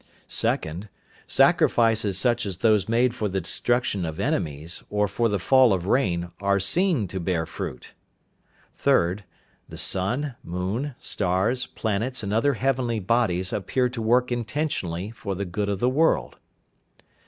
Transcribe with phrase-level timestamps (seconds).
[0.29, 0.87] 2nd.
[1.27, 5.85] Sacrifices such as those made for the destruction of enemies, or for the fall of
[5.85, 7.93] rain, are seen to bear fruit.
[8.75, 9.19] 3rd.
[9.69, 15.45] The sun, moon, stars, planets and other heavenly bodies appear to work intentionally for the
[15.45, 16.37] good of the world.